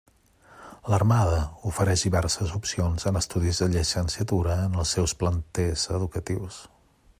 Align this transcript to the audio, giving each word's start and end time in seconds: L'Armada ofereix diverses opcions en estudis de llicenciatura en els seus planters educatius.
L'Armada 0.91 1.41
ofereix 1.71 2.05
diverses 2.07 2.55
opcions 2.61 3.05
en 3.11 3.21
estudis 3.21 3.61
de 3.65 3.69
llicenciatura 3.75 4.57
en 4.65 4.81
els 4.85 4.97
seus 4.97 5.17
planters 5.23 5.87
educatius. 5.99 6.61